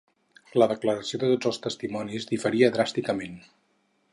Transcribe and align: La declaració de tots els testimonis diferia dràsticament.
La 0.61 0.67
declaració 0.71 1.19
de 1.23 1.29
tots 1.33 1.49
els 1.51 1.61
testimonis 1.65 2.27
diferia 2.33 2.71
dràsticament. 2.79 3.37